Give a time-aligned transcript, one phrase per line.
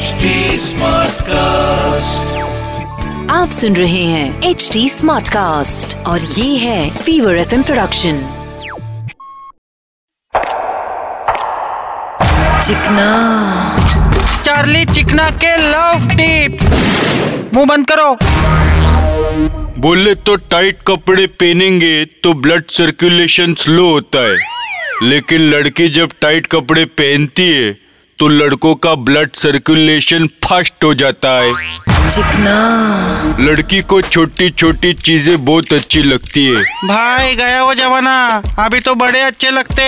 [0.00, 0.28] HD
[0.64, 2.28] Smartcast.
[3.30, 8.20] आप सुन रहे हैं एच डी स्मार्ट कास्ट और ये है फीवर एफ़ प्रोडक्शन
[12.62, 13.08] चिकना।
[14.44, 16.64] चार्ली चिकना के लव टिप्स
[17.54, 18.16] मुँह बंद करो।
[19.80, 24.38] बोले तो टाइट कपड़े पहनेंगे तो ब्लड सर्कुलेशन स्लो होता है।
[25.02, 27.89] लेकिन लड़की जब टाइट कपड़े पहनती है
[28.20, 31.52] तो लड़कों का ब्लड सर्कुलेशन फास्ट हो जाता है।
[32.08, 38.80] चिकना लड़की को छोटी छोटी चीज़ें बहुत अच्छी लगती है। भाई गया वो जमाना। अभी
[38.80, 39.82] तो बड़े अच्छे लगते।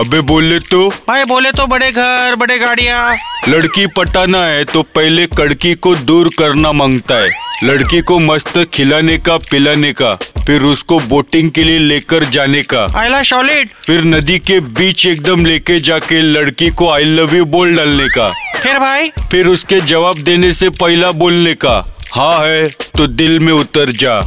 [0.00, 3.14] अबे बोले तो। भाई बोले तो बड़े घर बड़े गाड़िया।
[3.48, 9.16] लड़की पटाना है तो पहले कड़की को दूर करना माँगता है। लड़की को मस्त खिलाने
[9.18, 10.14] का पिलाने का
[10.46, 15.44] फिर उसको बोटिंग के लिए लेकर जाने का। आइला सॉलिड फिर नदी के बीच एकदम
[15.46, 19.10] लेके जाके लड़की को आई लव यू बोल डालने का। फिर भाई?
[19.30, 21.78] फिर उसके जवाब देने से पहला बोलने का
[22.14, 24.20] हाँ है तो दिल में उतर जा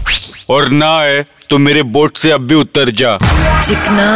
[0.50, 3.18] और ना है तो मेरे बोट से अब भी उतर जा।
[3.62, 4.08] चिकना।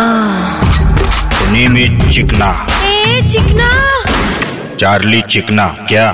[1.52, 2.52] नियमित चिकना।
[2.86, 3.69] ए चिकना।
[4.75, 6.13] चार्ली चिकना क्या?